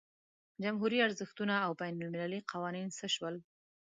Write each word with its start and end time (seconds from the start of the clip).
جمهوري 0.63 0.97
ارزښتونه 1.07 1.53
او 1.65 1.71
بین 1.81 1.95
المللي 2.03 2.39
قوانین 2.51 2.87
څه 2.97 3.05
شول. 3.15 3.35